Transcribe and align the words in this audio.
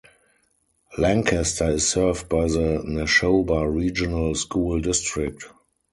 Lancaster 0.97 1.69
is 1.73 1.87
served 1.87 2.27
by 2.27 2.47
the 2.47 2.83
Nashoba 2.87 3.71
Regional 3.71 4.33
School 4.33 4.79
District. 4.81 5.45